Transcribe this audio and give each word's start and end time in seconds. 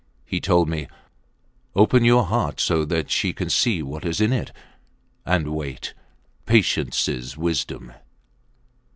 He 0.25 0.41
told 0.41 0.67
me: 0.67 0.87
Open 1.75 2.03
your 2.03 2.23
heart 2.25 2.59
so 2.59 2.85
that 2.85 3.11
she 3.11 3.33
can 3.33 3.51
see 3.51 3.83
what 3.83 4.03
is 4.03 4.19
in 4.19 4.33
it 4.33 4.51
and 5.27 5.49
wait. 5.53 5.93
Patience 6.47 7.07
is 7.07 7.37
wisdom. 7.37 7.93